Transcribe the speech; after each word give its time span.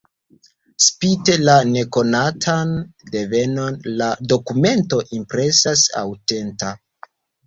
Spite 0.83 1.33
la 1.41 1.57
nekonatan 1.73 2.71
devenon 3.15 3.77
la 3.99 4.07
dokumento 4.31 4.99
impresas 5.19 5.85
aŭtenta. 6.01 6.73